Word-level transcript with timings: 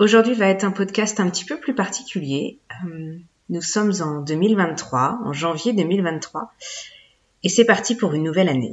Aujourd'hui 0.00 0.34
va 0.34 0.48
être 0.48 0.64
un 0.64 0.72
podcast 0.72 1.20
un 1.20 1.30
petit 1.30 1.44
peu 1.44 1.60
plus 1.60 1.74
particulier. 1.74 2.58
Euh, 2.84 3.16
nous 3.48 3.62
sommes 3.62 3.92
en 4.00 4.22
2023, 4.22 5.20
en 5.24 5.32
janvier 5.32 5.72
2023, 5.72 6.52
et 7.44 7.48
c'est 7.48 7.64
parti 7.64 7.94
pour 7.94 8.12
une 8.12 8.24
nouvelle 8.24 8.48
année. 8.48 8.72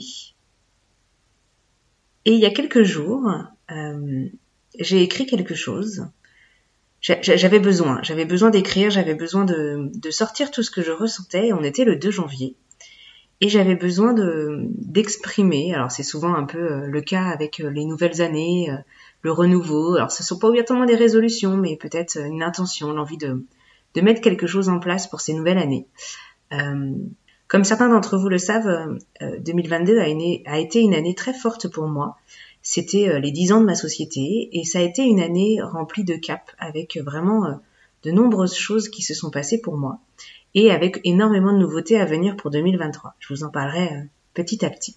Et 2.26 2.34
il 2.34 2.40
y 2.40 2.46
a 2.48 2.50
quelques 2.50 2.82
jours, 2.82 3.32
euh, 3.72 4.26
j'ai 4.80 5.04
écrit 5.04 5.28
quelque 5.28 5.54
chose. 5.54 6.08
J'avais 7.02 7.60
besoin, 7.60 8.00
j'avais 8.02 8.26
besoin 8.26 8.50
d'écrire, 8.50 8.90
j'avais 8.90 9.16
besoin 9.16 9.44
de, 9.44 9.92
sortir 10.10 10.50
tout 10.50 10.64
ce 10.64 10.72
que 10.72 10.82
je 10.82 10.92
ressentais. 10.92 11.54
On 11.54 11.64
était 11.64 11.84
le 11.84 11.98
2 11.98 12.10
janvier. 12.10 12.56
Et 13.42 13.50
j'avais 13.50 13.76
besoin 13.76 14.14
de 14.14 14.68
d'exprimer. 14.78 15.74
Alors 15.74 15.92
c'est 15.92 16.04
souvent 16.04 16.34
un 16.34 16.46
peu 16.46 16.60
euh, 16.60 16.88
le 16.88 17.02
cas 17.02 17.26
avec 17.26 17.60
les 17.60 17.86
nouvelles 17.86 18.22
années, 18.22 18.70
le 19.22 19.32
renouveau. 19.32 19.96
Alors 19.96 20.12
ce 20.12 20.24
sont 20.24 20.38
pas 20.38 20.48
obligatoirement 20.48 20.86
des 20.86 20.96
résolutions, 20.96 21.58
mais 21.58 21.78
peut-être 21.78 22.18
une 22.18 22.44
intention, 22.44 22.92
l'envie 22.94 23.18
de, 23.18 23.46
mettre 24.02 24.22
quelque 24.22 24.48
chose 24.48 24.70
en 24.70 24.80
place 24.80 25.08
pour 25.08 25.22
ces 25.22 25.34
nouvelles 25.34 25.58
années. 25.58 25.88
Euh, 26.54 26.94
comme 27.48 27.64
certains 27.64 27.90
d'entre 27.90 28.18
vous 28.18 28.30
le 28.30 28.38
savent, 28.38 28.98
2022 29.22 29.98
euh, 29.98 30.02
a, 30.02 30.52
a, 30.54 30.60
été 30.60 30.80
une 30.80 30.94
année 30.94 31.16
très 31.16 31.34
forte 31.34 31.68
pour 31.68 31.88
moi. 31.88 32.18
C'était 32.62 33.10
euh, 33.10 33.20
les 33.20 33.32
dix 33.32 33.52
ans 33.52 33.60
de 33.60 33.66
ma 33.66 33.76
société 33.76 34.50
et 34.54 34.64
ça 34.64 34.80
a 34.80 34.82
été 34.82 35.04
une 35.04 35.20
année 35.20 35.60
remplie 35.62 36.04
de 36.04 36.16
caps 36.16 36.54
avec 36.60 36.98
vraiment 36.98 37.60
de 38.04 38.12
nombreuses 38.12 38.56
choses 38.56 38.90
qui 38.90 39.02
se 39.02 39.14
sont 39.14 39.30
passées 39.30 39.60
pour 39.62 39.78
moi 39.78 40.00
et 40.54 40.72
avec 40.72 41.00
énormément 41.04 41.54
de 41.54 41.60
nouveautés 41.60 42.00
à 42.00 42.06
venir 42.06 42.36
pour 42.36 42.52
2023. 42.52 43.16
Je 43.20 43.34
vous 43.34 43.44
en 43.44 43.50
parlerai 43.50 44.10
petit 44.34 44.66
à 44.66 44.70
petit. 44.70 44.96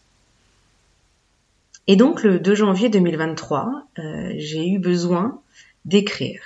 Et 1.87 1.97
donc 1.97 2.23
le 2.23 2.39
2 2.39 2.55
janvier 2.55 2.89
2023, 2.89 3.87
euh, 3.99 4.33
j'ai 4.37 4.69
eu 4.69 4.79
besoin 4.79 5.41
d'écrire. 5.85 6.41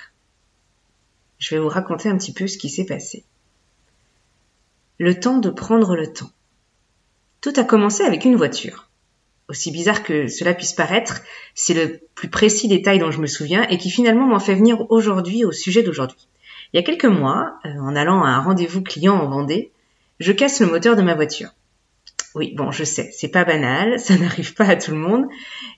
Je 1.37 1.55
vais 1.55 1.61
vous 1.61 1.69
raconter 1.69 2.09
un 2.09 2.17
petit 2.17 2.33
peu 2.33 2.47
ce 2.47 2.57
qui 2.57 2.69
s'est 2.69 2.85
passé. 2.85 3.23
Le 4.97 5.17
temps 5.17 5.37
de 5.37 5.49
prendre 5.49 5.95
le 5.95 6.11
temps. 6.11 6.29
Tout 7.39 7.53
a 7.55 7.63
commencé 7.63 8.03
avec 8.03 8.25
une 8.25 8.35
voiture. 8.35 8.89
Aussi 9.47 9.71
bizarre 9.71 10.03
que 10.03 10.27
cela 10.27 10.53
puisse 10.53 10.73
paraître, 10.73 11.21
c'est 11.55 11.73
le 11.73 12.01
plus 12.15 12.29
précis 12.29 12.67
détail 12.67 12.99
dont 12.99 13.09
je 13.09 13.21
me 13.21 13.25
souviens 13.25 13.65
et 13.69 13.77
qui 13.77 13.89
finalement 13.89 14.27
m'en 14.27 14.39
fait 14.39 14.55
venir 14.55 14.91
aujourd'hui 14.91 15.45
au 15.45 15.53
sujet 15.53 15.83
d'aujourd'hui. 15.83 16.27
Il 16.73 16.77
y 16.77 16.79
a 16.79 16.83
quelques 16.83 17.05
mois, 17.05 17.59
euh, 17.65 17.79
en 17.79 17.95
allant 17.95 18.23
à 18.23 18.27
un 18.27 18.41
rendez-vous 18.41 18.83
client 18.83 19.15
en 19.15 19.29
Vendée, 19.29 19.71
je 20.19 20.33
casse 20.33 20.59
le 20.59 20.67
moteur 20.67 20.97
de 20.97 21.01
ma 21.01 21.15
voiture. 21.15 21.49
Oui, 22.35 22.53
bon, 22.55 22.71
je 22.71 22.83
sais, 22.83 23.09
c'est 23.11 23.29
pas 23.29 23.45
banal, 23.45 23.99
ça 23.99 24.17
n'arrive 24.17 24.53
pas 24.53 24.65
à 24.65 24.75
tout 24.75 24.91
le 24.91 24.97
monde, 24.97 25.25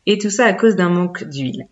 et 0.06 0.18
tout 0.18 0.30
ça 0.30 0.46
à 0.46 0.54
cause 0.54 0.76
d'un 0.76 0.90
manque 0.90 1.24
d'huile. 1.24 1.68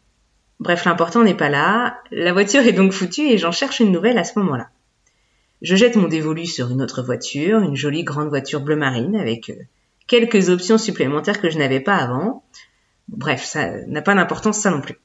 Bref, 0.59 0.85
l'important 0.85 1.23
n'est 1.23 1.37
pas 1.37 1.49
là, 1.49 1.99
la 2.11 2.33
voiture 2.33 2.61
est 2.61 2.73
donc 2.73 2.91
foutue 2.91 3.27
et 3.27 3.37
j'en 3.37 3.51
cherche 3.51 3.79
une 3.79 3.91
nouvelle 3.91 4.17
à 4.17 4.25
ce 4.25 4.37
moment-là. 4.39 4.69
Je 5.61 5.75
jette 5.75 5.95
mon 5.95 6.07
dévolu 6.07 6.45
sur 6.45 6.69
une 6.71 6.81
autre 6.81 7.01
voiture, 7.01 7.59
une 7.59 7.75
jolie 7.75 8.03
grande 8.03 8.29
voiture 8.29 8.61
bleu 8.61 8.75
marine 8.75 9.15
avec 9.15 9.49
euh, 9.49 9.55
quelques 10.07 10.49
options 10.49 10.77
supplémentaires 10.77 11.41
que 11.41 11.49
je 11.49 11.57
n'avais 11.57 11.79
pas 11.79 11.95
avant. 11.95 12.43
Bref, 13.09 13.43
ça 13.43 13.85
n'a 13.87 14.01
pas 14.01 14.15
d'importance 14.15 14.59
ça 14.59 14.71
non 14.71 14.81
plus. 14.81 14.97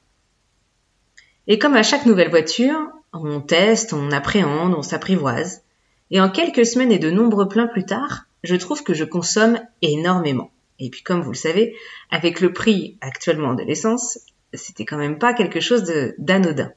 Et 1.46 1.58
comme 1.58 1.74
à 1.74 1.82
chaque 1.82 2.06
nouvelle 2.06 2.30
voiture, 2.30 2.78
on 3.12 3.40
teste, 3.40 3.92
on 3.92 4.10
appréhende, 4.10 4.74
on 4.74 4.82
s'apprivoise. 4.82 5.62
Et 6.10 6.20
en 6.20 6.30
quelques 6.30 6.66
semaines 6.66 6.92
et 6.92 6.98
de 6.98 7.10
nombreux 7.10 7.48
pleins 7.48 7.66
plus 7.66 7.84
tard, 7.84 8.26
je 8.44 8.55
trouve 8.56 8.82
que 8.82 8.94
je 8.94 9.05
consomme 9.05 9.59
énormément. 9.82 10.53
Et 10.78 10.91
puis 10.91 11.03
comme 11.03 11.22
vous 11.22 11.32
le 11.32 11.37
savez, 11.37 11.75
avec 12.10 12.41
le 12.41 12.53
prix 12.53 12.99
actuellement 13.00 13.55
de 13.55 13.62
l'essence, 13.62 14.19
c'était 14.53 14.84
quand 14.84 14.99
même 14.99 15.19
pas 15.19 15.34
quelque 15.34 15.60
chose 15.60 15.84
d'anodin. 16.19 16.72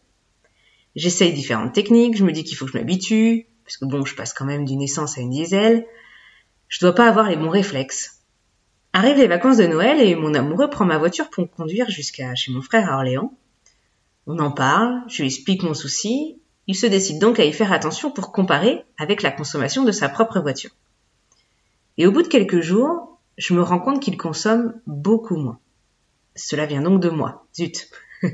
J'essaye 0.96 1.34
différentes 1.34 1.74
techniques, 1.74 2.18
je 2.18 2.24
me 2.24 2.32
dis 2.32 2.44
qu'il 2.44 2.58
faut 2.58 2.66
que 2.66 2.72
je 2.72 2.78
m'habitue, 2.78 3.48
parce 3.64 3.78
que 3.78 3.86
bon, 3.86 4.06
je 4.06 4.16
passe 4.16 4.34
quand 4.34 4.46
même 4.46 4.66
d'une 4.66 4.82
essence 4.82 5.18
à 5.18 5.22
une 5.22 5.30
diesel. 5.30 5.86
Je 6.70 6.80
dois 6.80 6.96
pas 6.96 7.08
avoir 7.08 7.30
les 7.30 7.36
bons 7.36 7.50
réflexes. 7.50 8.24
Arrivent 8.94 9.18
les 9.18 9.28
vacances 9.28 9.58
de 9.58 9.68
Noël 9.68 10.02
et 10.02 10.16
mon 10.16 10.34
amoureux 10.34 10.70
prend 10.70 10.86
ma 10.86 10.98
voiture 10.98 11.30
pour 11.30 11.44
me 11.44 11.48
conduire 11.48 11.90
jusqu'à 11.90 12.34
chez 12.34 12.52
mon 12.52 12.62
frère 12.62 12.92
à 12.92 12.96
Orléans. 12.96 13.34
On 14.26 14.40
en 14.40 14.52
parle, 14.52 15.02
je 15.08 15.22
lui 15.22 15.28
explique 15.28 15.64
mon 15.64 15.74
souci, 15.74 16.40
il 16.66 16.76
se 16.76 16.86
décide 16.86 17.20
donc 17.20 17.40
à 17.40 17.46
y 17.46 17.54
faire 17.54 17.72
attention 17.72 18.12
pour 18.12 18.32
comparer 18.32 18.84
avec 18.98 19.22
la 19.22 19.32
consommation 19.32 19.84
de 19.84 19.92
sa 19.92 20.10
propre 20.10 20.40
voiture. 20.40 20.72
Et 21.98 22.08
au 22.08 22.12
bout 22.12 22.22
de 22.22 22.28
quelques 22.28 22.62
jours, 22.62 23.20
je 23.38 23.54
me 23.54 23.62
rends 23.62 23.80
compte 23.80 24.02
qu'il 24.02 24.18
consomme 24.18 24.80
beaucoup 24.86 25.36
moins. 25.36 25.60
Cela 26.36 26.66
vient 26.66 26.82
donc 26.82 27.02
de 27.02 27.10
moi. 27.10 27.48
Zut. 27.56 27.90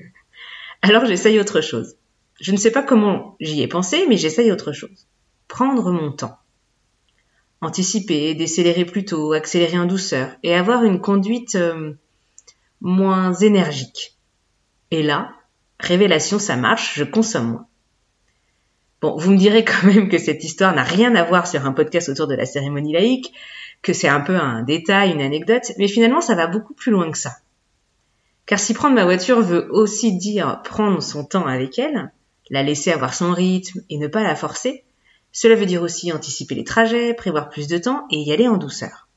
Alors 0.81 1.05
j'essaye 1.05 1.39
autre 1.39 1.61
chose. 1.61 1.95
Je 2.41 2.51
ne 2.51 2.57
sais 2.57 2.71
pas 2.71 2.83
comment 2.83 3.35
j'y 3.39 3.61
ai 3.61 3.67
pensé, 3.67 4.05
mais 4.07 4.17
j'essaye 4.17 4.51
autre 4.51 4.73
chose. 4.73 5.07
Prendre 5.47 5.91
mon 5.91 6.11
temps. 6.11 6.37
Anticiper, 7.61 8.35
décélérer 8.35 8.83
plus 8.83 9.05
tôt, 9.05 9.31
accélérer 9.31 9.79
en 9.79 9.85
douceur 9.85 10.31
et 10.43 10.53
avoir 10.53 10.83
une 10.83 10.99
conduite 10.99 11.55
euh, 11.55 11.93
moins 12.81 13.33
énergique. 13.33 14.17
Et 14.91 15.01
là, 15.01 15.33
révélation, 15.79 16.39
ça 16.39 16.57
marche, 16.57 16.95
je 16.95 17.05
consomme 17.05 17.51
moins. 17.51 17.67
Bon, 19.03 19.17
vous 19.17 19.31
me 19.31 19.37
direz 19.37 19.65
quand 19.65 19.83
même 19.83 20.07
que 20.07 20.17
cette 20.17 20.45
histoire 20.45 20.73
n'a 20.73 20.81
rien 20.81 21.13
à 21.15 21.25
voir 21.25 21.45
sur 21.45 21.65
un 21.65 21.73
podcast 21.73 22.07
autour 22.07 22.25
de 22.25 22.35
la 22.35 22.45
cérémonie 22.45 22.93
laïque, 22.93 23.33
que 23.81 23.91
c'est 23.91 24.07
un 24.07 24.21
peu 24.21 24.37
un 24.37 24.63
détail, 24.63 25.11
une 25.11 25.19
anecdote, 25.19 25.73
mais 25.77 25.89
finalement 25.89 26.21
ça 26.21 26.35
va 26.35 26.47
beaucoup 26.47 26.73
plus 26.73 26.93
loin 26.93 27.11
que 27.11 27.17
ça. 27.17 27.35
Car 28.45 28.59
si 28.59 28.73
prendre 28.73 28.95
ma 28.95 29.03
voiture 29.03 29.41
veut 29.41 29.67
aussi 29.71 30.15
dire 30.15 30.61
prendre 30.63 31.03
son 31.03 31.25
temps 31.25 31.47
avec 31.47 31.77
elle, 31.79 32.13
la 32.49 32.63
laisser 32.63 32.93
avoir 32.93 33.13
son 33.13 33.33
rythme 33.33 33.81
et 33.89 33.97
ne 33.97 34.07
pas 34.07 34.23
la 34.23 34.37
forcer, 34.37 34.85
cela 35.33 35.55
veut 35.55 35.65
dire 35.65 35.81
aussi 35.81 36.13
anticiper 36.13 36.55
les 36.55 36.63
trajets, 36.63 37.13
prévoir 37.13 37.49
plus 37.49 37.67
de 37.67 37.79
temps 37.79 38.05
et 38.09 38.19
y 38.19 38.31
aller 38.31 38.47
en 38.47 38.55
douceur. 38.55 39.09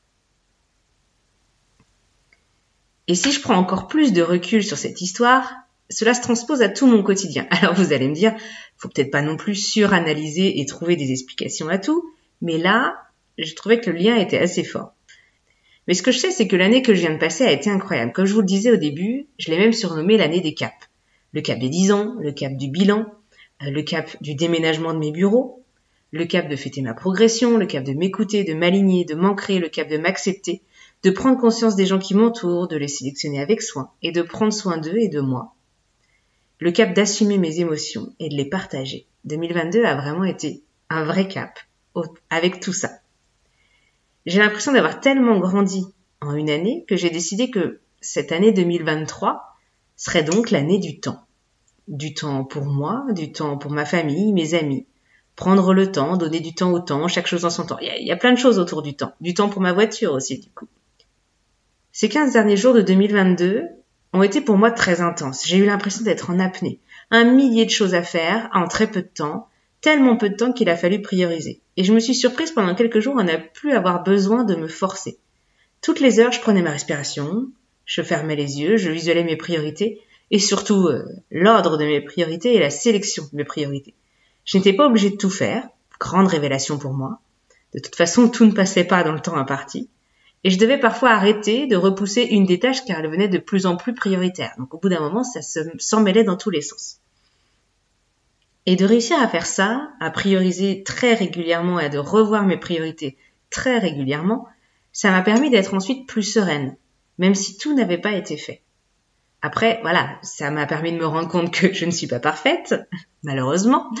Et 3.07 3.15
si 3.15 3.31
je 3.31 3.41
prends 3.41 3.55
encore 3.55 3.87
plus 3.87 4.11
de 4.11 4.21
recul 4.21 4.65
sur 4.65 4.77
cette 4.77 4.99
histoire, 4.99 5.53
cela 5.89 6.13
se 6.13 6.21
transpose 6.21 6.61
à 6.61 6.69
tout 6.69 6.87
mon 6.87 7.03
quotidien. 7.03 7.47
Alors 7.51 7.73
vous 7.73 7.93
allez 7.93 8.07
me 8.07 8.13
dire, 8.13 8.35
faut 8.77 8.89
peut-être 8.89 9.11
pas 9.11 9.21
non 9.21 9.37
plus 9.37 9.55
suranalyser 9.55 10.59
et 10.59 10.65
trouver 10.65 10.95
des 10.95 11.11
explications 11.11 11.69
à 11.69 11.77
tout, 11.77 12.13
mais 12.41 12.57
là, 12.57 12.95
je 13.37 13.53
trouvais 13.53 13.79
que 13.79 13.89
le 13.89 13.97
lien 13.97 14.15
était 14.15 14.37
assez 14.37 14.63
fort. 14.63 14.93
Mais 15.87 15.93
ce 15.93 16.03
que 16.03 16.11
je 16.11 16.19
sais, 16.19 16.31
c'est 16.31 16.47
que 16.47 16.55
l'année 16.55 16.81
que 16.81 16.93
je 16.93 16.99
viens 16.99 17.13
de 17.13 17.19
passer 17.19 17.45
a 17.45 17.51
été 17.51 17.69
incroyable. 17.69 18.11
Comme 18.11 18.25
je 18.25 18.33
vous 18.33 18.41
le 18.41 18.45
disais 18.45 18.71
au 18.71 18.77
début, 18.77 19.27
je 19.39 19.49
l'ai 19.51 19.57
même 19.57 19.73
surnommé 19.73 20.17
l'année 20.17 20.41
des 20.41 20.53
caps. 20.53 20.75
Le 21.31 21.41
cap 21.41 21.59
des 21.59 21.69
10 21.69 21.91
ans, 21.93 22.15
le 22.19 22.31
cap 22.33 22.55
du 22.57 22.69
bilan, 22.69 23.05
euh, 23.63 23.69
le 23.69 23.81
cap 23.83 24.09
du 24.21 24.35
déménagement 24.35 24.93
de 24.93 24.99
mes 24.99 25.11
bureaux, 25.11 25.63
le 26.11 26.25
cap 26.25 26.49
de 26.49 26.55
fêter 26.55 26.81
ma 26.81 26.93
progression, 26.93 27.57
le 27.57 27.65
cap 27.65 27.83
de 27.83 27.93
m'écouter, 27.93 28.43
de 28.43 28.53
m'aligner, 28.53 29.05
de 29.05 29.15
m'ancrer, 29.15 29.59
le 29.59 29.69
cap 29.69 29.87
de 29.87 29.97
m'accepter, 29.97 30.61
de 31.03 31.09
prendre 31.09 31.39
conscience 31.39 31.75
des 31.75 31.85
gens 31.85 31.99
qui 31.99 32.15
m'entourent, 32.15 32.67
de 32.67 32.77
les 32.77 32.87
sélectionner 32.87 33.41
avec 33.41 33.61
soin 33.61 33.91
et 34.01 34.11
de 34.11 34.21
prendre 34.21 34.53
soin 34.53 34.77
d'eux 34.77 34.97
et 34.97 35.09
de 35.09 35.21
moi 35.21 35.53
le 36.59 36.71
cap 36.71 36.93
d'assumer 36.93 37.37
mes 37.37 37.59
émotions 37.59 38.13
et 38.19 38.29
de 38.29 38.35
les 38.35 38.49
partager. 38.49 39.05
2022 39.25 39.83
a 39.83 39.95
vraiment 39.95 40.23
été 40.23 40.63
un 40.89 41.03
vrai 41.03 41.27
cap 41.27 41.59
avec 42.29 42.59
tout 42.59 42.73
ça. 42.73 42.89
J'ai 44.25 44.39
l'impression 44.39 44.73
d'avoir 44.73 44.99
tellement 44.99 45.39
grandi 45.39 45.85
en 46.21 46.33
une 46.33 46.49
année 46.49 46.85
que 46.87 46.95
j'ai 46.95 47.09
décidé 47.09 47.49
que 47.49 47.79
cette 48.01 48.31
année 48.31 48.51
2023 48.51 49.55
serait 49.95 50.23
donc 50.23 50.51
l'année 50.51 50.79
du 50.79 50.99
temps. 50.99 51.23
Du 51.87 52.13
temps 52.13 52.43
pour 52.43 52.65
moi, 52.65 53.05
du 53.11 53.31
temps 53.31 53.57
pour 53.57 53.71
ma 53.71 53.85
famille, 53.85 54.33
mes 54.33 54.53
amis. 54.53 54.85
Prendre 55.35 55.73
le 55.73 55.91
temps, 55.91 56.17
donner 56.17 56.39
du 56.39 56.53
temps 56.53 56.71
au 56.71 56.79
temps, 56.79 57.07
chaque 57.07 57.27
chose 57.27 57.45
en 57.45 57.49
son 57.49 57.65
temps. 57.65 57.77
Il 57.79 58.05
y, 58.05 58.11
a, 58.11 58.17
plein 58.17 58.33
de 58.33 58.39
choses 58.39 58.59
autour 58.59 58.81
du 58.81 58.95
temps. 58.95 59.13
Du 59.21 59.33
temps 59.33 59.49
pour 59.49 59.61
ma 59.61 59.71
voiture 59.71 60.13
aussi, 60.13 60.39
du 60.39 60.49
coup. 60.49 60.67
Ces 61.91 62.09
15 62.09 62.33
derniers 62.33 62.57
jours 62.57 62.73
de 62.73 62.81
2022 62.81 63.63
ont 64.13 64.23
été 64.23 64.41
pour 64.41 64.57
moi 64.57 64.71
très 64.71 65.01
intenses. 65.01 65.45
J'ai 65.45 65.57
eu 65.57 65.65
l'impression 65.65 66.03
d'être 66.03 66.29
en 66.29 66.39
apnée. 66.39 66.79
Un 67.11 67.25
millier 67.25 67.65
de 67.65 67.71
choses 67.71 67.93
à 67.93 68.03
faire 68.03 68.49
en 68.53 68.67
très 68.67 68.87
peu 68.87 69.01
de 69.01 69.07
temps, 69.07 69.47
tellement 69.81 70.17
peu 70.17 70.29
de 70.29 70.35
temps 70.35 70.53
qu'il 70.53 70.69
a 70.69 70.77
fallu 70.77 71.01
prioriser. 71.01 71.61
Et 71.77 71.83
je 71.83 71.93
me 71.93 71.99
suis 71.99 72.15
surprise 72.15 72.51
pendant 72.51 72.75
quelques 72.75 72.99
jours 72.99 73.19
à 73.19 73.23
ne 73.23 73.37
plus 73.53 73.73
avoir 73.73 74.03
besoin 74.03 74.43
de 74.43 74.55
me 74.55 74.67
forcer. 74.67 75.17
Toutes 75.81 75.99
les 75.99 76.19
heures, 76.19 76.31
je 76.31 76.41
prenais 76.41 76.61
ma 76.61 76.71
respiration, 76.71 77.47
je 77.85 78.01
fermais 78.01 78.35
les 78.35 78.59
yeux, 78.59 78.77
je 78.77 78.91
visualisais 78.91 79.25
mes 79.25 79.37
priorités 79.37 80.01
et 80.31 80.39
surtout 80.39 80.87
euh, 80.87 81.05
l'ordre 81.31 81.77
de 81.77 81.85
mes 81.85 82.01
priorités 82.01 82.55
et 82.55 82.59
la 82.59 82.69
sélection 82.69 83.23
de 83.31 83.37
mes 83.37 83.45
priorités. 83.45 83.93
Je 84.43 84.57
n'étais 84.57 84.73
pas 84.73 84.87
obligée 84.87 85.11
de 85.11 85.17
tout 85.17 85.29
faire, 85.29 85.67
grande 85.99 86.27
révélation 86.27 86.77
pour 86.77 86.93
moi. 86.93 87.19
De 87.73 87.79
toute 87.79 87.95
façon, 87.95 88.29
tout 88.29 88.45
ne 88.45 88.51
passait 88.51 88.83
pas 88.83 89.03
dans 89.03 89.13
le 89.13 89.19
temps 89.19 89.35
imparti. 89.35 89.89
Et 90.47 90.49
je 90.49 90.57
devais 90.57 90.77
parfois 90.77 91.09
arrêter 91.09 91.67
de 91.67 91.75
repousser 91.75 92.21
une 92.21 92.45
des 92.45 92.57
tâches 92.57 92.85
car 92.85 92.99
elle 92.99 93.09
venait 93.09 93.27
de 93.27 93.37
plus 93.37 93.65
en 93.65 93.75
plus 93.75 93.93
prioritaire. 93.93 94.53
Donc 94.57 94.73
au 94.73 94.77
bout 94.77 94.87
d'un 94.87 95.01
moment, 95.01 95.25
ça 95.25 95.41
s'en 95.41 95.99
mêlait 95.99 96.23
dans 96.23 96.37
tous 96.37 96.51
les 96.51 96.61
sens. 96.61 97.01
Et 98.65 98.77
de 98.77 98.85
réussir 98.85 99.19
à 99.21 99.27
faire 99.27 99.45
ça, 99.45 99.89
à 99.99 100.09
prioriser 100.09 100.83
très 100.83 101.15
régulièrement 101.15 101.81
et 101.81 101.87
à 101.87 101.89
de 101.89 101.97
revoir 101.97 102.45
mes 102.45 102.55
priorités 102.55 103.17
très 103.49 103.77
régulièrement, 103.77 104.47
ça 104.93 105.11
m'a 105.11 105.21
permis 105.21 105.49
d'être 105.49 105.73
ensuite 105.73 106.07
plus 106.07 106.23
sereine, 106.23 106.77
même 107.17 107.35
si 107.35 107.57
tout 107.57 107.75
n'avait 107.75 107.97
pas 107.97 108.13
été 108.13 108.37
fait. 108.37 108.61
Après, 109.41 109.79
voilà, 109.81 110.17
ça 110.21 110.49
m'a 110.49 110.65
permis 110.65 110.93
de 110.93 110.97
me 110.97 111.05
rendre 111.05 111.27
compte 111.27 111.51
que 111.51 111.73
je 111.73 111.83
ne 111.83 111.91
suis 111.91 112.07
pas 112.07 112.21
parfaite, 112.21 112.73
malheureusement, 113.21 113.91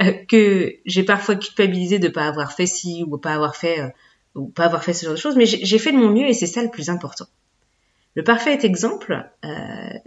euh, 0.00 0.12
que 0.28 0.72
j'ai 0.86 1.02
parfois 1.02 1.34
culpabilisé 1.34 1.98
de 1.98 2.06
ne 2.06 2.12
pas 2.12 2.28
avoir 2.28 2.52
fait 2.52 2.66
ci 2.66 3.04
ou 3.04 3.18
pas 3.18 3.34
avoir 3.34 3.56
fait 3.56 3.80
euh, 3.80 3.88
ou 4.36 4.46
pas 4.48 4.64
avoir 4.64 4.84
fait 4.84 4.92
ce 4.92 5.06
genre 5.06 5.14
de 5.14 5.20
choses, 5.20 5.36
mais 5.36 5.46
j'ai 5.46 5.78
fait 5.78 5.92
de 5.92 5.96
mon 5.96 6.10
mieux 6.10 6.26
et 6.26 6.34
c'est 6.34 6.46
ça 6.46 6.62
le 6.62 6.70
plus 6.70 6.90
important. 6.90 7.26
Le 8.14 8.22
parfait 8.22 8.58
exemple, 8.64 9.28
euh, 9.44 9.48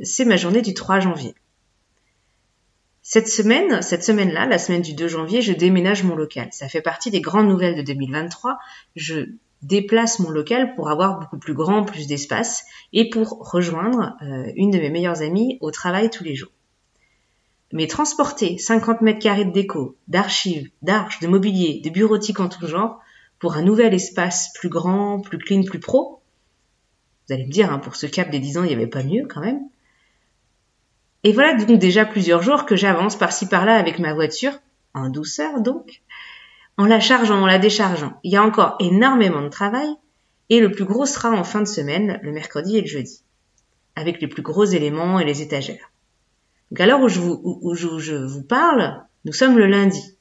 c'est 0.01 0.25
ma 0.25 0.37
journée 0.37 0.61
du 0.61 0.73
3 0.73 0.99
janvier. 0.99 1.35
Cette 3.01 3.27
semaine, 3.27 3.81
cette 3.81 4.03
semaine-là, 4.03 4.45
la 4.45 4.57
semaine 4.57 4.81
du 4.81 4.93
2 4.93 5.07
janvier, 5.07 5.41
je 5.41 5.53
déménage 5.53 6.03
mon 6.03 6.15
local. 6.15 6.49
Ça 6.51 6.69
fait 6.69 6.81
partie 6.81 7.11
des 7.11 7.21
grandes 7.21 7.47
nouvelles 7.47 7.75
de 7.75 7.81
2023. 7.81 8.59
Je 8.95 9.25
déplace 9.61 10.19
mon 10.19 10.29
local 10.29 10.75
pour 10.75 10.89
avoir 10.89 11.19
beaucoup 11.19 11.37
plus 11.37 11.53
grand, 11.53 11.83
plus 11.83 12.07
d'espace 12.07 12.65
et 12.93 13.09
pour 13.09 13.51
rejoindre 13.51 14.15
euh, 14.21 14.51
une 14.55 14.71
de 14.71 14.77
mes 14.77 14.89
meilleures 14.89 15.21
amies 15.21 15.57
au 15.61 15.71
travail 15.71 16.09
tous 16.09 16.23
les 16.23 16.35
jours. 16.35 16.51
Mais 17.71 17.87
transporter 17.87 18.57
50 18.57 19.01
mètres 19.01 19.19
carrés 19.19 19.45
de 19.45 19.51
déco, 19.51 19.95
d'archives, 20.07 20.69
d'arches, 20.81 21.19
de 21.19 21.27
mobilier, 21.27 21.81
de 21.83 21.89
bureautique 21.89 22.39
en 22.39 22.49
tout 22.49 22.65
genre 22.65 22.99
pour 23.39 23.55
un 23.55 23.61
nouvel 23.61 23.93
espace 23.93 24.51
plus 24.53 24.69
grand, 24.69 25.19
plus 25.21 25.37
clean, 25.37 25.63
plus 25.63 25.79
pro, 25.79 26.21
vous 27.29 27.35
allez 27.35 27.45
me 27.45 27.51
dire, 27.51 27.71
hein, 27.71 27.77
pour 27.77 27.95
ce 27.95 28.07
cap 28.07 28.31
des 28.31 28.39
10 28.39 28.57
ans, 28.57 28.63
il 28.63 28.69
n'y 28.69 28.73
avait 28.73 28.87
pas 28.87 29.03
mieux 29.03 29.27
quand 29.27 29.41
même. 29.41 29.61
Et 31.23 31.31
voilà 31.31 31.53
donc 31.53 31.77
déjà 31.79 32.05
plusieurs 32.05 32.41
jours 32.41 32.65
que 32.65 32.75
j'avance 32.75 33.15
par-ci 33.15 33.47
par-là 33.47 33.75
avec 33.75 33.99
ma 33.99 34.13
voiture, 34.13 34.53
en 34.93 35.09
douceur 35.09 35.61
donc, 35.61 36.01
en 36.77 36.85
la 36.85 36.99
chargeant, 36.99 37.41
en 37.41 37.45
la 37.45 37.59
déchargeant. 37.59 38.19
Il 38.23 38.31
y 38.31 38.37
a 38.37 38.43
encore 38.43 38.77
énormément 38.79 39.41
de 39.41 39.49
travail 39.49 39.89
et 40.49 40.59
le 40.59 40.71
plus 40.71 40.85
gros 40.85 41.05
sera 41.05 41.29
en 41.29 41.43
fin 41.43 41.61
de 41.61 41.67
semaine, 41.67 42.19
le 42.23 42.31
mercredi 42.31 42.77
et 42.77 42.81
le 42.81 42.87
jeudi, 42.87 43.21
avec 43.95 44.21
les 44.21 44.27
plus 44.27 44.41
gros 44.41 44.65
éléments 44.65 45.19
et 45.19 45.25
les 45.25 45.41
étagères. 45.41 45.91
Donc 46.71 46.79
à 46.79 46.87
l'heure 46.87 47.01
où, 47.01 47.09
je 47.09 47.19
vous, 47.19 47.39
où 47.43 47.75
je 47.75 48.15
vous 48.15 48.43
parle, 48.43 49.03
nous 49.25 49.33
sommes 49.33 49.57
le 49.57 49.67
lundi. 49.67 50.17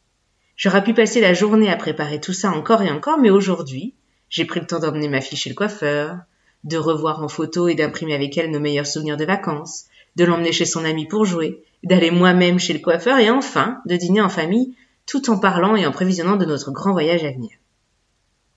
J'aurais 0.58 0.82
pu 0.82 0.93
passer 0.93 1.20
la 1.20 1.34
journée 1.34 1.70
à 1.70 1.76
préparer 1.76 2.20
tout 2.20 2.32
ça 2.32 2.50
encore 2.50 2.82
et 2.82 2.90
encore, 2.90 3.19
mais 3.19 3.31
aujourd'hui, 3.31 3.94
j'ai 4.28 4.44
pris 4.44 4.58
le 4.58 4.66
temps 4.66 4.81
d'emmener 4.81 5.08
ma 5.08 5.20
fille 5.20 5.38
chez 5.38 5.50
le 5.50 5.55
coiffeur, 5.55 6.19
de 6.64 6.76
revoir 6.76 7.22
en 7.22 7.28
photo 7.28 7.69
et 7.69 7.76
d'imprimer 7.76 8.12
avec 8.12 8.37
elle 8.37 8.50
nos 8.50 8.58
meilleurs 8.58 8.88
souvenirs 8.88 9.16
de 9.16 9.25
vacances, 9.25 9.84
de 10.16 10.25
l'emmener 10.25 10.50
chez 10.50 10.64
son 10.64 10.84
ami 10.84 11.06
pour 11.06 11.25
jouer, 11.25 11.62
d'aller 11.84 12.10
moi-même 12.10 12.58
chez 12.58 12.72
le 12.72 12.81
coiffeur 12.81 13.19
et 13.20 13.31
enfin 13.31 13.81
de 13.87 13.94
dîner 13.94 14.20
en 14.20 14.28
famille 14.28 14.75
tout 15.06 15.31
en 15.31 15.38
parlant 15.38 15.76
et 15.76 15.87
en 15.87 15.93
prévisionnant 15.93 16.34
de 16.34 16.44
notre 16.44 16.72
grand 16.72 16.90
voyage 16.90 17.22
à 17.22 17.31
venir. 17.31 17.52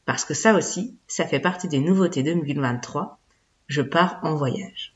Parce 0.06 0.26
que 0.26 0.34
ça 0.34 0.56
aussi, 0.56 0.96
ça 1.06 1.28
fait 1.28 1.40
partie 1.40 1.68
des 1.68 1.80
nouveautés 1.80 2.24
2023. 2.24 3.20
Je 3.68 3.84
pars 3.84 4.20
en 4.24 4.34
voyage. 4.34 4.96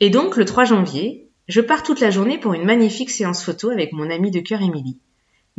Et 0.00 0.10
donc, 0.10 0.36
le 0.36 0.44
3 0.44 0.64
janvier, 0.64 1.28
je 1.46 1.60
pars 1.60 1.84
toute 1.84 2.00
la 2.00 2.10
journée 2.10 2.36
pour 2.36 2.52
une 2.52 2.64
magnifique 2.64 3.10
séance 3.10 3.44
photo 3.44 3.70
avec 3.70 3.92
mon 3.92 4.10
amie 4.10 4.32
de 4.32 4.40
cœur 4.40 4.60
Émilie, 4.60 4.98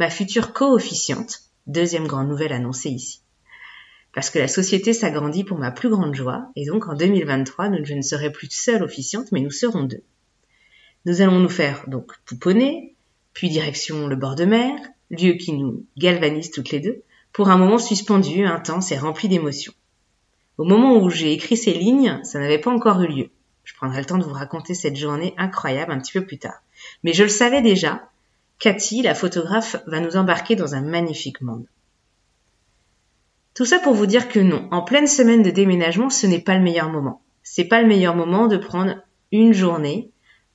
ma 0.02 0.10
future 0.10 0.52
co-officiante, 0.52 1.42
deuxième 1.68 2.08
grande 2.08 2.28
nouvelle 2.28 2.54
annoncée 2.54 2.90
ici. 2.90 3.22
Parce 4.16 4.32
que 4.32 4.40
la 4.40 4.48
société 4.48 4.94
s'agrandit 4.94 5.44
pour 5.44 5.60
ma 5.60 5.70
plus 5.70 5.90
grande 5.90 6.16
joie, 6.16 6.50
et 6.56 6.66
donc 6.66 6.88
en 6.88 6.96
2023, 6.96 7.84
je 7.84 7.94
ne 7.94 8.02
serai 8.02 8.32
plus 8.32 8.50
seule 8.50 8.82
officiante, 8.82 9.32
mais 9.32 9.42
nous 9.42 9.52
serons 9.52 9.84
deux. 9.84 10.02
Nous 11.06 11.22
allons 11.22 11.38
nous 11.38 11.50
faire 11.50 11.84
donc 11.88 12.14
pouponner, 12.26 12.96
puis 13.34 13.52
direction 13.52 14.08
le 14.08 14.16
bord 14.16 14.34
de 14.34 14.46
mer, 14.46 14.74
lieu 15.12 15.34
qui 15.34 15.54
nous 15.54 15.86
galvanise 15.98 16.50
toutes 16.50 16.72
les 16.72 16.80
deux, 16.80 17.04
pour 17.32 17.52
un 17.52 17.58
moment 17.60 17.78
suspendu, 17.78 18.44
intense 18.44 18.92
et 18.92 18.98
rempli 18.98 19.30
d'émotions. 19.30 19.74
Au 20.58 20.64
moment 20.64 20.98
où 20.98 21.12
j'ai 21.12 21.32
écrit 21.32 21.58
ces 21.58 21.74
lignes, 21.74 22.20
ça 22.24 22.40
n'avait 22.40 22.58
pas 22.58 22.72
encore 22.72 23.04
eu 23.04 23.08
lieu. 23.08 23.30
Je 23.66 23.76
prendrai 23.76 24.00
le 24.00 24.06
temps 24.06 24.18
de 24.18 24.24
vous 24.24 24.34
raconter 24.34 24.74
cette 24.74 24.96
journée 24.96 25.36
incroyable 25.38 25.92
un 25.92 26.00
petit 26.00 26.14
peu 26.14 26.26
plus 26.26 26.40
tard. 26.40 26.64
Mais 27.04 27.14
je 27.14 27.22
le 27.22 27.30
savais 27.30 27.62
déjà, 27.62 28.11
Cathy, 28.62 29.02
la 29.02 29.16
photographe, 29.16 29.78
va 29.88 30.00
nous 30.00 30.18
embarquer 30.18 30.56
dans 30.56 30.76
un 30.76 30.82
magnifique 30.82 31.42
monde. 31.42 31.66
Tout 33.56 33.66
ça 33.66 33.80
pour 33.80 33.96
vous 33.96 34.06
dire 34.06 34.30
que 34.30 34.40
non, 34.40 34.68
en 34.70 34.84
pleine 34.84 35.08
semaine 35.08 35.42
de 35.42 35.50
déménagement, 35.50 36.12
ce 36.12 36.28
n'est 36.28 36.40
pas 36.40 36.58
le 36.58 36.64
meilleur 36.64 36.92
moment. 36.92 37.24
C'est 37.42 37.66
pas 37.66 37.82
le 37.82 37.88
meilleur 37.88 38.16
moment 38.16 38.46
de 38.46 38.58
prendre 38.58 38.98
une 39.32 39.52
journée 39.52 40.12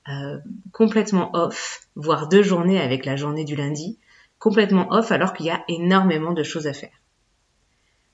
euh, 0.07 0.37
complètement 0.71 1.31
off, 1.35 1.81
voire 1.95 2.29
deux 2.29 2.43
journées 2.43 2.79
avec 2.79 3.05
la 3.05 3.17
journée 3.17 3.43
du 3.43 3.57
lundi, 3.57 3.99
complètement 4.39 4.87
off 4.93 5.11
alors 5.11 5.33
qu'il 5.33 5.47
y 5.47 5.51
a 5.51 5.65
énormément 5.67 6.31
de 6.31 6.43
choses 6.43 6.67
à 6.67 6.73
faire. 6.73 7.01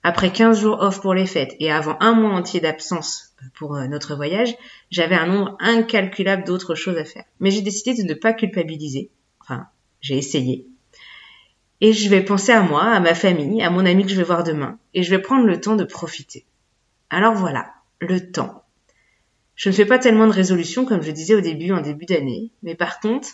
Après 0.01 0.31
15 0.31 0.59
jours 0.59 0.81
off 0.81 1.01
pour 1.01 1.13
les 1.13 1.27
fêtes 1.27 1.55
et 1.59 1.71
avant 1.71 1.97
un 1.99 2.13
mois 2.13 2.33
entier 2.33 2.61
d'absence 2.61 3.35
pour 3.53 3.75
euh, 3.75 3.85
notre 3.85 4.15
voyage, 4.15 4.55
j'avais 4.89 5.15
un 5.15 5.27
nombre 5.27 5.55
incalculable 5.59 6.45
d'autres 6.45 6.73
choses 6.73 6.97
à 6.97 7.05
faire. 7.05 7.25
Mais 7.39 7.51
j'ai 7.51 7.61
décidé 7.61 7.93
de 7.93 8.07
ne 8.07 8.15
pas 8.15 8.33
culpabiliser. 8.33 9.11
Enfin, 9.39 9.67
j'ai 10.03 10.17
essayé. 10.17 10.67
Et 11.81 11.93
je 11.93 12.09
vais 12.09 12.23
penser 12.23 12.51
à 12.51 12.61
moi, 12.61 12.83
à 12.83 12.99
ma 12.99 13.15
famille, 13.15 13.63
à 13.63 13.71
mon 13.71 13.85
ami 13.85 14.03
que 14.03 14.11
je 14.11 14.15
vais 14.15 14.23
voir 14.23 14.43
demain. 14.43 14.77
Et 14.93 15.01
je 15.01 15.09
vais 15.09 15.21
prendre 15.21 15.45
le 15.45 15.59
temps 15.59 15.75
de 15.75 15.83
profiter. 15.83 16.45
Alors 17.09 17.33
voilà, 17.33 17.73
le 17.99 18.31
temps. 18.31 18.63
Je 19.55 19.69
ne 19.69 19.73
fais 19.73 19.85
pas 19.85 19.99
tellement 19.99 20.27
de 20.27 20.33
résolutions 20.33 20.85
comme 20.85 21.01
je 21.01 21.11
disais 21.11 21.35
au 21.35 21.41
début, 21.41 21.71
en 21.71 21.81
début 21.81 22.05
d'année, 22.05 22.51
mais 22.61 22.75
par 22.75 22.99
contre, 22.99 23.29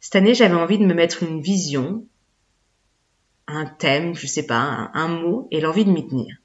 cette 0.00 0.16
année, 0.16 0.34
j'avais 0.34 0.54
envie 0.54 0.78
de 0.78 0.86
me 0.86 0.94
mettre 0.94 1.22
une 1.22 1.40
vision, 1.40 2.04
un 3.46 3.66
thème, 3.66 4.14
je 4.16 4.26
sais 4.26 4.46
pas, 4.46 4.90
un, 4.94 5.08
mot, 5.08 5.46
et 5.52 5.60
l'envie 5.60 5.84
de 5.84 5.92
m'y 5.92 6.06
tenir. 6.06 6.36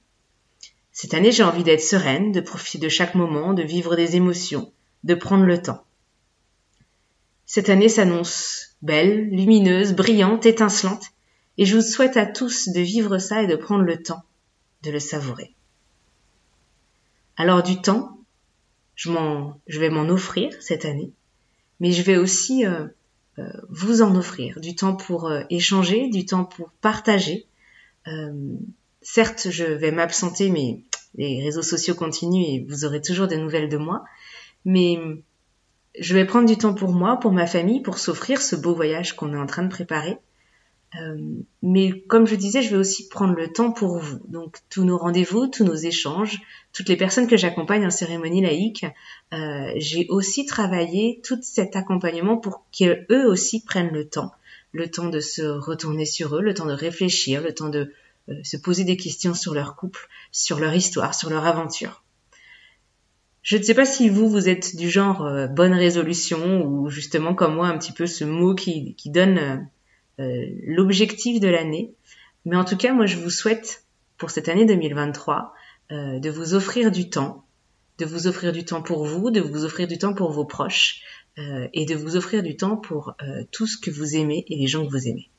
Cette 0.91 1.15
année, 1.15 1.31
j'ai 1.31 1.43
envie 1.43 1.63
d'être 1.63 1.81
sereine, 1.81 2.31
de 2.31 2.41
profiter 2.41 2.77
de 2.77 2.89
chaque 2.89 3.15
moment, 3.15 3.53
de 3.53 3.63
vivre 3.63 3.95
des 3.95 4.15
émotions, 4.15 4.71
de 5.03 5.15
prendre 5.15 5.45
le 5.45 5.61
temps. 5.61 5.87
Cette 7.47 7.69
année 7.69 7.87
s'annonce 7.87 8.75
belle, 8.81 9.29
lumineuse, 9.29 9.93
brillante, 9.93 10.45
étincelante, 10.45 11.05
et 11.57 11.65
je 11.65 11.77
vous 11.77 11.81
souhaite 11.81 12.17
à 12.17 12.25
tous 12.25 12.67
de 12.67 12.81
vivre 12.81 13.17
ça 13.19 13.41
et 13.41 13.47
de 13.47 13.55
prendre 13.55 13.85
le 13.85 14.03
temps 14.03 14.21
de 14.83 14.91
le 14.91 14.99
savourer. 14.99 15.55
Alors 17.37 17.63
du 17.63 17.81
temps, 17.81 18.19
je, 18.95 19.09
vais 19.79 19.89
m'en 19.89 20.09
offrir 20.09 20.51
cette 20.59 20.83
année, 20.83 21.13
mais 21.79 21.93
je 21.93 22.01
vais 22.01 22.17
aussi 22.17 22.65
euh, 22.65 22.85
euh, 23.39 23.49
vous 23.69 24.01
en 24.01 24.13
offrir 24.17 24.59
du 24.59 24.75
temps 24.75 24.97
pour 24.97 25.27
euh, 25.27 25.43
échanger, 25.49 26.09
du 26.09 26.25
temps 26.25 26.43
pour 26.43 26.71
partager. 26.81 27.47
certes, 29.01 29.47
je 29.51 29.63
vais 29.63 29.91
m'absenter, 29.91 30.49
mais 30.49 30.81
les 31.15 31.41
réseaux 31.41 31.61
sociaux 31.61 31.95
continuent 31.95 32.43
et 32.43 32.65
vous 32.67 32.83
aurez 32.83 33.01
toujours 33.01 33.27
des 33.27 33.37
nouvelles 33.37 33.69
de 33.69 33.77
moi. 33.77 34.03
Mais 34.65 34.99
je 35.99 36.13
vais 36.13 36.25
prendre 36.25 36.47
du 36.47 36.57
temps 36.57 36.73
pour 36.73 36.91
moi, 36.91 37.17
pour 37.17 37.31
ma 37.31 37.47
famille, 37.47 37.81
pour 37.81 37.97
s'offrir 37.97 38.41
ce 38.41 38.55
beau 38.55 38.73
voyage 38.73 39.15
qu'on 39.15 39.33
est 39.33 39.37
en 39.37 39.45
train 39.45 39.63
de 39.63 39.69
préparer. 39.69 40.17
Euh, 40.95 41.17
mais 41.61 42.01
comme 42.07 42.27
je 42.27 42.35
disais, 42.35 42.61
je 42.61 42.69
vais 42.69 42.77
aussi 42.77 43.09
prendre 43.09 43.35
le 43.35 43.51
temps 43.51 43.71
pour 43.71 43.97
vous. 43.97 44.19
Donc 44.27 44.57
tous 44.69 44.85
nos 44.85 44.97
rendez-vous, 44.97 45.47
tous 45.47 45.65
nos 45.65 45.75
échanges, 45.75 46.39
toutes 46.73 46.87
les 46.87 46.95
personnes 46.95 47.27
que 47.27 47.37
j'accompagne 47.37 47.85
en 47.85 47.89
cérémonie 47.89 48.41
laïque, 48.41 48.85
euh, 49.33 49.71
j'ai 49.75 50.07
aussi 50.09 50.45
travaillé 50.45 51.21
tout 51.23 51.39
cet 51.41 51.75
accompagnement 51.75 52.37
pour 52.37 52.65
qu'eux 52.77 53.25
aussi 53.25 53.63
prennent 53.63 53.91
le 53.91 54.07
temps, 54.07 54.31
le 54.71 54.89
temps 54.89 55.09
de 55.09 55.19
se 55.19 55.41
retourner 55.41 56.05
sur 56.05 56.37
eux, 56.37 56.41
le 56.41 56.53
temps 56.53 56.65
de 56.65 56.73
réfléchir, 56.73 57.41
le 57.41 57.53
temps 57.53 57.69
de 57.69 57.91
euh, 58.29 58.35
se 58.43 58.57
poser 58.57 58.85
des 58.85 58.97
questions 58.97 59.33
sur 59.33 59.53
leur 59.53 59.75
couple, 59.75 60.07
sur 60.31 60.59
leur 60.59 60.73
histoire, 60.73 61.13
sur 61.13 61.29
leur 61.29 61.45
aventure. 61.45 62.03
Je 63.47 63.55
ne 63.55 63.63
sais 63.63 63.73
pas 63.73 63.85
si 63.85 64.09
vous, 64.09 64.27
vous 64.29 64.49
êtes 64.49 64.75
du 64.75 64.89
genre 64.89 65.25
bonne 65.49 65.71
résolution 65.71 66.65
ou 66.65 66.89
justement 66.89 67.33
comme 67.33 67.55
moi 67.55 67.67
un 67.67 67.77
petit 67.77 67.93
peu 67.93 68.05
ce 68.05 68.25
mot 68.25 68.53
qui, 68.53 68.93
donne 69.05 69.69
euh, 70.19 70.45
l'objectif 70.65 71.39
de 71.39 71.47
l'année. 71.47 71.93
Mais 72.43 72.57
en 72.57 72.65
tout 72.65 72.75
cas, 72.75 72.91
moi, 72.91 73.05
je 73.05 73.15
vous 73.15 73.29
souhaite 73.29 73.85
pour 74.17 74.31
cette 74.31 74.49
année 74.49 74.65
2023 74.65 75.53
euh, 75.93 76.19
de 76.19 76.29
vous 76.29 76.55
offrir 76.55 76.91
du 76.91 77.09
temps, 77.09 77.45
de 77.99 78.05
vous 78.05 78.27
offrir 78.27 78.51
du 78.51 78.65
temps 78.65 78.81
pour 78.81 79.05
vous, 79.05 79.31
de 79.31 79.39
vous 79.39 79.63
offrir 79.63 79.87
du 79.87 79.97
temps 79.97 80.13
pour 80.13 80.33
vos 80.33 80.43
proches 80.43 81.01
euh, 81.37 81.69
et 81.71 81.85
de 81.85 81.95
vous 81.95 82.17
offrir 82.17 82.43
du 82.43 82.57
temps 82.57 82.75
pour 82.75 83.15
tout 83.51 83.65
ce 83.65 83.77
que 83.77 83.91
vous 83.91 84.17
aimez 84.17 84.43
et 84.49 84.57
les 84.57 84.67
gens 84.67 84.85
que 84.85 84.91
vous 84.91 85.07
aimez. 85.07 85.29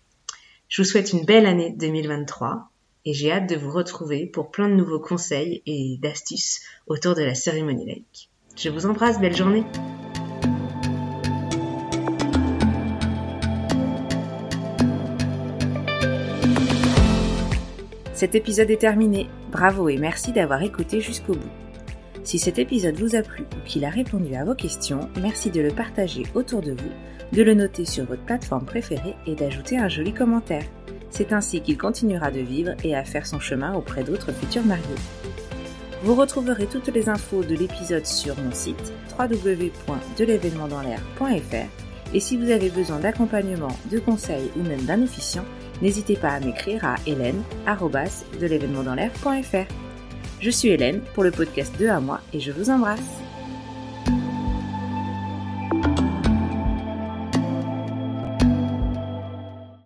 Je 0.69 0.81
vous 0.81 0.89
souhaite 0.89 1.13
une 1.13 1.27
belle 1.27 1.45
année 1.45 1.75
2023 1.77 2.71
et 3.09 3.15
j'ai 3.15 3.33
hâte 3.33 3.49
de 3.49 3.57
vous 3.57 3.71
retrouver 3.71 4.27
pour 4.27 4.51
plein 4.51 4.69
de 4.69 4.75
nouveaux 4.75 5.01
conseils 5.01 5.63
et 5.65 5.97
d'astuces 6.03 6.61
autour 6.87 7.15
de 7.15 7.23
la 7.23 7.35
cérémonie 7.35 7.87
laïque. 7.87 8.29
Je 8.55 8.69
vous 8.69 8.85
embrasse, 8.85 9.19
belle 9.19 9.35
journée 9.35 9.65
Cet 18.13 18.35
épisode 18.35 18.71
est 18.71 18.77
terminé. 18.77 19.27
Bravo 19.51 19.89
et 19.89 19.97
merci 19.97 20.33
d'avoir 20.33 20.63
écouté 20.63 21.01
jusqu'au 21.01 21.33
bout. 21.33 21.49
Si 22.25 22.39
cet 22.39 22.59
épisode 22.59 22.97
vous 22.97 23.17
a 23.17 23.23
plu 23.23 23.45
ou 23.45 23.65
qu'il 23.65 23.87
a 23.87 23.91
répondu 23.91 24.35
à 24.35 24.45
vos 24.45 24.55
questions, 24.55 25.09
merci 25.19 25.51
de 25.51 25.63
le 25.63 25.71
partager 25.71 26.25
autour 26.35 26.61
de 26.61 26.73
vous, 26.73 26.93
de 27.33 27.43
le 27.43 27.55
noter 27.55 27.87
sur 27.87 28.05
votre 28.05 28.25
plateforme 28.27 28.67
préférée 28.67 29.17
et 29.27 29.35
d'ajouter 29.35 29.79
un 29.79 29.89
joli 29.89 30.13
commentaire. 30.13 30.65
C'est 31.11 31.33
ainsi 31.33 31.61
qu'il 31.61 31.79
continuera 31.79 32.31
de 32.31 32.41
vivre 32.41 32.73
et 32.85 32.95
à 32.95 33.05
faire 33.05 33.27
son 33.27 33.41
chemin 33.41 33.75
auprès 33.75 34.05
d'autres 34.05 34.33
futurs 34.33 34.65
mariés. 34.65 34.85
Vous 36.03 36.15
retrouverez 36.15 36.67
toutes 36.67 36.89
les 36.89 37.09
infos 37.09 37.43
de 37.43 37.55
l'épisode 37.55 38.05
sur 38.07 38.39
mon 38.39 38.53
site 38.53 38.93
www.delevénementdanslair.fr 39.19 41.89
et 42.15 42.21
si 42.21 42.37
vous 42.37 42.51
avez 42.51 42.71
besoin 42.71 42.99
d'accompagnement, 42.99 43.77
de 43.91 43.99
conseils 43.99 44.51
ou 44.57 44.63
même 44.63 44.83
d'un 44.83 45.03
officiant, 45.03 45.45
n'hésitez 45.83 46.17
pas 46.17 46.31
à 46.31 46.41
m'écrire 46.41 46.85
à 46.85 46.97
hélène 47.07 47.43
de 48.41 48.47
Je 50.41 50.51
suis 50.51 50.69
Hélène 50.69 51.01
pour 51.15 51.25
le 51.25 51.31
podcast 51.31 51.75
2 51.79 51.89
à 51.89 52.01
moi 52.01 52.21
et 52.33 52.41
je 52.41 52.53
vous 52.53 52.71
embrasse. 52.71 53.28